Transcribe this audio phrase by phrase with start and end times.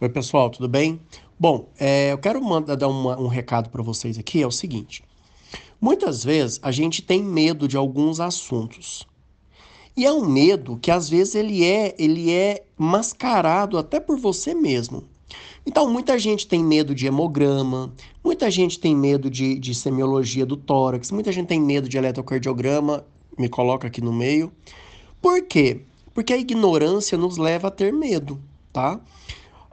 [0.00, 1.00] Oi, pessoal, tudo bem?
[1.36, 5.02] Bom, é, eu quero mandar dar uma, um recado para vocês aqui, é o seguinte.
[5.80, 9.04] Muitas vezes a gente tem medo de alguns assuntos.
[9.96, 14.54] E é um medo que às vezes ele é, ele é mascarado até por você
[14.54, 15.02] mesmo.
[15.66, 17.92] Então, muita gente tem medo de hemograma,
[18.22, 23.04] muita gente tem medo de, de semiologia do tórax, muita gente tem medo de eletrocardiograma,
[23.36, 24.52] me coloca aqui no meio.
[25.20, 25.80] Por quê?
[26.14, 28.40] Porque a ignorância nos leva a ter medo,
[28.72, 29.00] tá?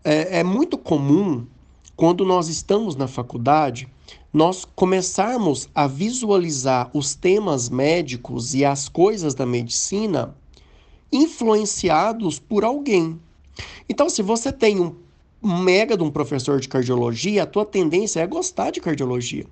[0.06, 1.48] É, é muito comum,
[1.96, 3.88] quando nós estamos na faculdade,
[4.32, 10.36] nós começarmos a visualizar os temas médicos e as coisas da medicina
[11.12, 13.20] influenciados por alguém.
[13.90, 14.96] Então, se você tem um
[15.42, 19.46] mega de um professor de cardiologia, a tua tendência é gostar de cardiologia.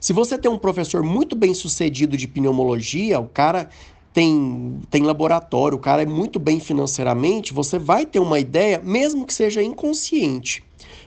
[0.00, 3.68] Se você tem um professor muito bem sucedido de pneumologia, o cara
[4.12, 9.24] tem, tem laboratório, o cara é muito bem financeiramente, você vai ter uma ideia, mesmo
[9.24, 10.64] que seja inconsciente,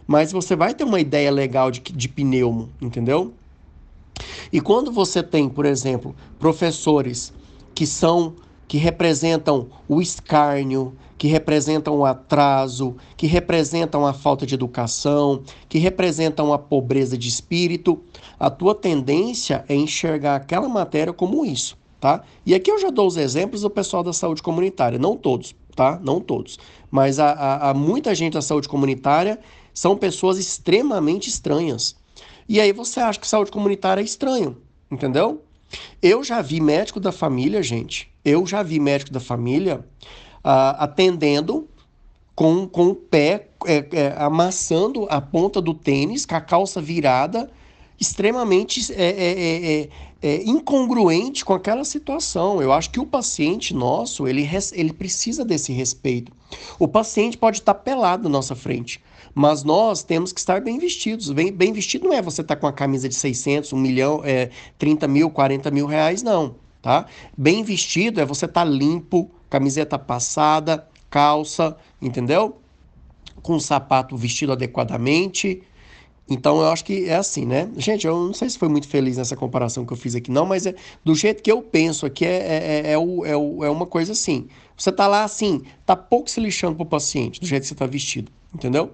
[0.07, 3.33] mas você vai ter uma ideia legal de, de pneumo, entendeu?
[4.51, 7.33] E quando você tem, por exemplo, professores
[7.73, 8.35] que são
[8.67, 15.77] que representam o escárnio, que representam o atraso, que representam a falta de educação, que
[15.77, 18.01] representam a pobreza de espírito,
[18.39, 22.21] a tua tendência é enxergar aquela matéria como isso tá?
[22.45, 25.97] E aqui eu já dou os exemplos do pessoal da saúde comunitária, não todos, tá?
[26.03, 26.59] Não todos.
[26.91, 29.39] Mas há, muita gente da saúde comunitária
[29.73, 31.95] são pessoas extremamente estranhas.
[32.49, 34.57] E aí você acha que saúde comunitária é estranho,
[34.91, 35.43] entendeu?
[36.01, 38.11] Eu já vi médico da família, gente.
[38.25, 39.79] Eu já vi médico da família
[40.43, 41.69] uh, atendendo
[42.35, 47.49] com, com o pé é, é, amassando a ponta do tênis, com a calça virada,
[47.97, 49.87] extremamente é,
[50.23, 52.61] é, incongruente com aquela situação.
[52.61, 56.31] Eu acho que o paciente nosso, ele, ele precisa desse respeito.
[56.79, 59.03] O paciente pode estar pelado na nossa frente,
[59.35, 61.29] mas nós temos que estar bem vestidos.
[61.31, 64.49] Bem, bem vestido não é você estar com a camisa de 600, 1 milhão, é,
[64.77, 66.55] 30 mil, 40 mil reais, não.
[66.81, 67.05] Tá?
[67.37, 72.57] Bem vestido é você estar limpo, camiseta passada, calça, entendeu?
[73.41, 75.63] Com o sapato vestido adequadamente,
[76.29, 77.69] então eu acho que é assim, né?
[77.75, 80.45] Gente, eu não sei se foi muito feliz nessa comparação que eu fiz aqui, não,
[80.45, 80.73] mas é,
[81.03, 83.85] do jeito que eu penso aqui é, é, é, é, o, é, o, é uma
[83.85, 84.47] coisa assim.
[84.77, 87.85] Você tá lá assim, tá pouco se lixando pro paciente, do jeito que você tá
[87.85, 88.91] vestido, entendeu?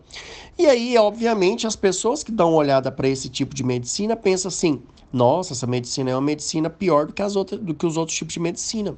[0.58, 4.50] E aí, obviamente, as pessoas que dão uma olhada para esse tipo de medicina pensam
[4.50, 4.82] assim:
[5.14, 8.18] nossa, essa medicina é uma medicina pior do que, as outras, do que os outros
[8.18, 8.96] tipos de medicina.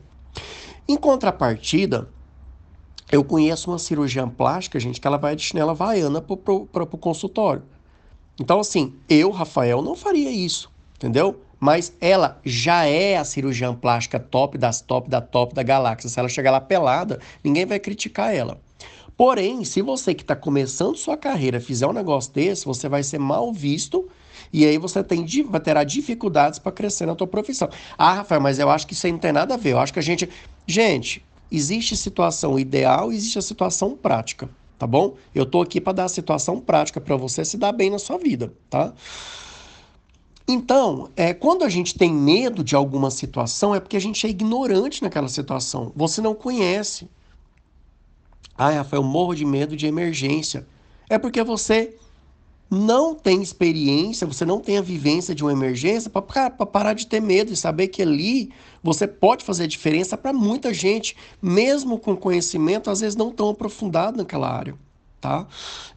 [0.87, 2.09] Em contrapartida,
[3.11, 6.87] eu conheço uma cirurgiã plástica, gente, que ela vai de chinela vaiana pro, pro, pro,
[6.87, 7.63] pro consultório.
[8.39, 11.41] Então, assim, eu, Rafael, não faria isso, entendeu?
[11.59, 16.09] Mas ela já é a cirurgiã plástica top das top da top da galáxia.
[16.09, 18.59] Se ela chegar lá pelada, ninguém vai criticar ela.
[19.15, 23.19] Porém, se você que está começando sua carreira fizer um negócio desse, você vai ser
[23.19, 24.09] mal visto
[24.51, 25.23] e aí você tem,
[25.63, 27.69] terá dificuldades para crescer na tua profissão.
[27.97, 29.73] Ah, Rafael, mas eu acho que isso aí não tem nada a ver.
[29.73, 30.27] Eu acho que a gente.
[30.65, 34.49] Gente, existe situação ideal existe a situação prática
[34.81, 35.15] tá bom?
[35.35, 38.17] Eu tô aqui para dar a situação prática para você se dar bem na sua
[38.17, 38.91] vida, tá?
[40.47, 44.29] Então, é, quando a gente tem medo de alguma situação, é porque a gente é
[44.31, 45.91] ignorante naquela situação.
[45.95, 47.07] Você não conhece.
[48.57, 50.65] Ai, Rafael, morro de medo de emergência.
[51.07, 51.95] É porque você
[52.73, 57.19] não tem experiência, você não tem a vivência de uma emergência para parar de ter
[57.19, 58.49] medo e saber que ali
[58.81, 64.17] você pode fazer diferença para muita gente, mesmo com conhecimento, às vezes não tão aprofundado
[64.17, 64.73] naquela área.
[65.19, 65.45] Tá?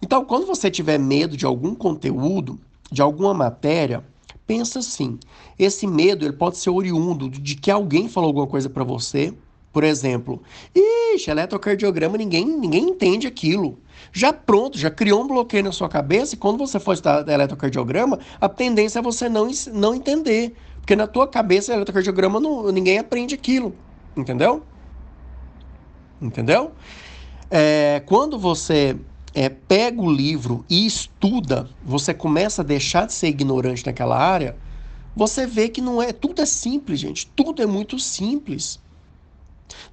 [0.03, 2.59] Então, quando você tiver medo de algum conteúdo,
[2.91, 4.05] de alguma matéria,
[4.45, 5.19] pensa assim:
[5.57, 9.33] esse medo ele pode ser oriundo de que alguém falou alguma coisa para você.
[9.73, 10.43] Por exemplo,
[10.75, 13.79] ixi, eletrocardiograma, ninguém, ninguém entende aquilo.
[14.13, 18.19] Já pronto, já criou um bloqueio na sua cabeça e quando você for estudar eletrocardiograma,
[18.41, 20.55] a tendência é você não, não entender.
[20.81, 23.75] Porque na tua cabeça, eletrocardiograma, não, ninguém aprende aquilo.
[24.17, 24.63] Entendeu?
[26.21, 26.73] Entendeu?
[27.51, 28.97] É, quando você
[29.35, 34.57] é, pega o livro e estuda, você começa a deixar de ser ignorante naquela área,
[35.17, 36.13] você vê que não é.
[36.13, 37.27] Tudo é simples, gente.
[37.27, 38.81] Tudo é muito simples.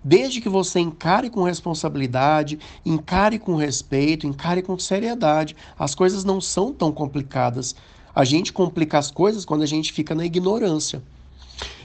[0.04, 5.56] Desde que você encare com responsabilidade, encare com respeito, encare com seriedade.
[5.78, 7.76] As coisas não são tão complicadas.
[8.14, 11.02] A gente complica as coisas quando a gente fica na ignorância.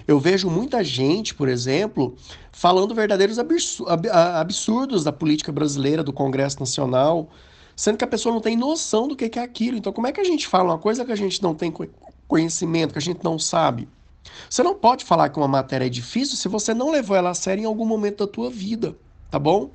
[0.08, 2.16] Eu vejo muita gente, por exemplo,
[2.52, 7.28] falando verdadeiros absurdos da política brasileira, do Congresso Nacional,
[7.74, 9.76] sendo que a pessoa não tem noção do que é aquilo.
[9.76, 11.72] Então, como é que a gente fala uma coisa que a gente não tem
[12.28, 13.88] conhecimento, que a gente não sabe?
[14.48, 17.34] Você não pode falar que uma matéria é difícil se você não levou ela a
[17.34, 18.96] sério em algum momento da tua vida,
[19.30, 19.70] tá bom?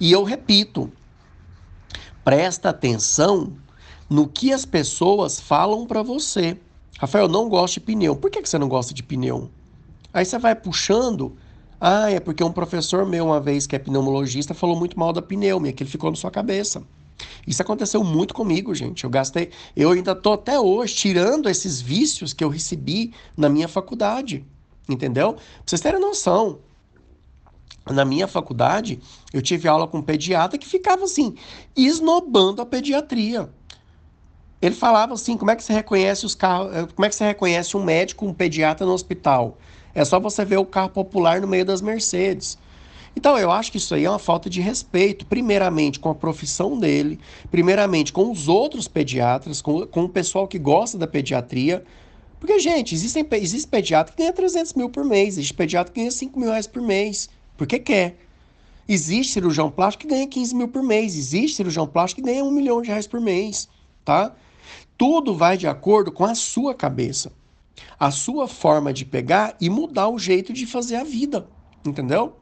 [0.00, 0.90] E eu repito,
[2.24, 3.52] presta atenção
[4.08, 6.58] no que as pessoas falam para você.
[6.98, 8.16] Rafael, eu não gosto de pneu.
[8.16, 9.50] Por que você não gosta de pneu?
[10.12, 11.36] Aí você vai puxando.
[11.80, 15.22] Ah, é porque um professor meu, uma vez que é pneumologista, falou muito mal da
[15.22, 16.82] pneu, e aquilo ficou na sua cabeça.
[17.46, 19.04] Isso aconteceu muito comigo, gente.
[19.04, 23.68] Eu gastei, eu ainda tô até hoje tirando esses vícios que eu recebi na minha
[23.68, 24.44] faculdade,
[24.88, 25.34] entendeu?
[25.34, 26.60] Pra vocês terem noção,
[27.90, 29.00] na minha faculdade,
[29.32, 31.34] eu tive aula com um pediatra que ficava assim,
[31.74, 33.48] esnobando a pediatria.
[34.60, 37.24] Ele falava assim: como é que você reconhece os carros, eh, como é que você
[37.24, 39.56] reconhece um médico, um pediatra no hospital?
[39.94, 42.58] É só você ver o carro popular no meio das Mercedes.
[43.16, 46.78] Então, eu acho que isso aí é uma falta de respeito, primeiramente com a profissão
[46.78, 47.18] dele,
[47.50, 51.84] primeiramente com os outros pediatras, com, com o pessoal que gosta da pediatria.
[52.38, 56.10] Porque, gente, existem, existe pediatra que ganha 300 mil por mês, existe pediatra que ganha
[56.10, 58.16] 5 mil reais por mês, porque quer.
[58.88, 62.50] Existe cirurgião plástico que ganha 15 mil por mês, existe cirurgião plástico que ganha 1
[62.50, 63.68] milhão de reais por mês,
[64.02, 64.34] tá?
[64.96, 67.30] Tudo vai de acordo com a sua cabeça,
[68.00, 71.46] a sua forma de pegar e mudar o jeito de fazer a vida,
[71.84, 72.37] entendeu?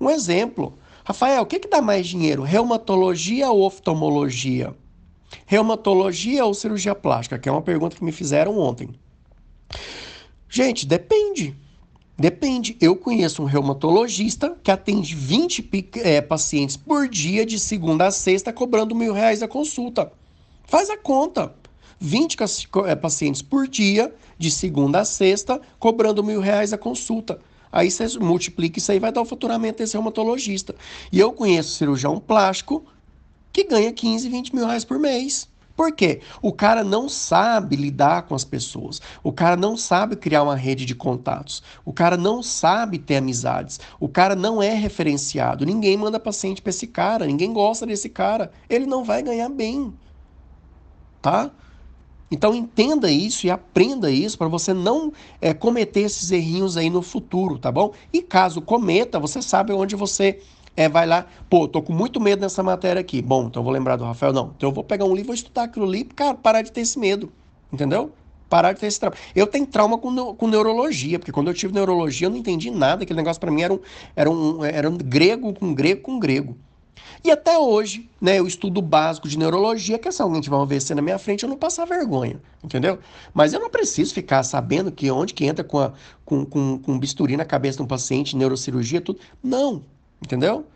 [0.00, 0.78] Um exemplo.
[1.04, 2.42] Rafael, o que, que dá mais dinheiro?
[2.42, 4.74] Reumatologia ou oftalmologia?
[5.46, 7.38] Reumatologia ou cirurgia plástica?
[7.38, 8.90] Que é uma pergunta que me fizeram ontem.
[10.48, 11.56] Gente, depende.
[12.16, 12.76] Depende.
[12.80, 18.52] Eu conheço um reumatologista que atende 20 é, pacientes por dia, de segunda a sexta,
[18.52, 20.12] cobrando mil reais a consulta.
[20.64, 21.54] Faz a conta.
[21.98, 22.36] 20
[22.86, 27.40] é, pacientes por dia, de segunda a sexta, cobrando mil reais a consulta.
[27.74, 30.76] Aí você multiplica isso aí, vai dar o faturamento desse reumatologista.
[31.10, 32.84] E eu conheço cirurgião plástico
[33.52, 35.48] que ganha 15, 20 mil reais por mês.
[35.76, 36.20] Por quê?
[36.40, 39.02] O cara não sabe lidar com as pessoas.
[39.24, 41.64] O cara não sabe criar uma rede de contatos.
[41.84, 43.80] O cara não sabe ter amizades.
[43.98, 45.66] O cara não é referenciado.
[45.66, 47.26] Ninguém manda paciente para esse cara.
[47.26, 48.52] Ninguém gosta desse cara.
[48.70, 49.92] Ele não vai ganhar bem.
[51.20, 51.50] Tá?
[52.34, 57.00] Então entenda isso e aprenda isso para você não é, cometer esses errinhos aí no
[57.00, 57.92] futuro, tá bom?
[58.12, 60.40] E caso cometa, você sabe onde você
[60.76, 63.22] é, vai lá, pô, tô com muito medo nessa matéria aqui.
[63.22, 64.52] Bom, então eu vou lembrar do Rafael, não.
[64.56, 66.98] Então eu vou pegar um livro, vou estudar aquilo ali, cara, parar de ter esse
[66.98, 67.32] medo,
[67.72, 68.10] entendeu?
[68.50, 69.16] Parar de ter esse trauma.
[69.32, 73.04] Eu tenho trauma com, com neurologia, porque quando eu tive neurologia eu não entendi nada,
[73.04, 73.78] aquele negócio para mim era um,
[74.16, 76.56] era, um, era um grego com grego com grego.
[77.24, 80.94] E até hoje, né, eu estudo básico de neurologia, que se alguém tiver um AVC
[80.94, 82.98] na minha frente, eu não passar vergonha, entendeu?
[83.32, 85.92] Mas eu não preciso ficar sabendo que onde que entra com, a,
[86.24, 89.20] com, com, com bisturi na cabeça de um paciente, neurocirurgia, tudo.
[89.42, 89.82] Não,
[90.22, 90.66] entendeu?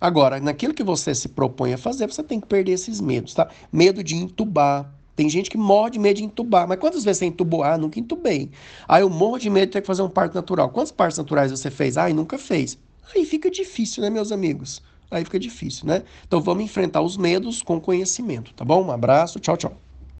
[0.00, 3.48] Agora, naquilo que você se propõe a fazer, você tem que perder esses medos, tá?
[3.72, 4.92] Medo de entubar.
[5.16, 6.68] Tem gente que morre de medo de entubar.
[6.68, 7.64] Mas quantas vezes você entubou?
[7.64, 8.50] Ah, nunca entubei.
[8.86, 10.68] Ah, eu morro de medo de ter que fazer um parto natural.
[10.68, 11.96] Quantos partos naturais você fez?
[11.96, 12.78] Ah, nunca fez.
[13.14, 14.82] Aí fica difícil, né, meus amigos?
[15.10, 16.02] Aí fica difícil, né?
[16.26, 18.84] Então vamos enfrentar os medos com conhecimento, tá bom?
[18.84, 19.85] Um abraço, tchau, tchau.